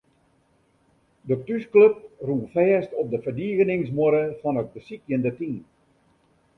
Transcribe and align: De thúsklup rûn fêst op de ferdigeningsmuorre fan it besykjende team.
De 1.27 1.35
thúsklup 1.45 1.95
rûn 2.27 2.43
fêst 2.53 2.91
op 3.01 3.07
de 3.13 3.19
ferdigeningsmuorre 3.25 4.23
fan 4.41 4.59
it 4.61 4.71
besykjende 4.75 5.31
team. 5.39 5.57